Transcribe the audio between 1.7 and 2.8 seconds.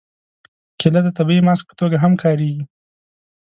توګه هم کارېږي.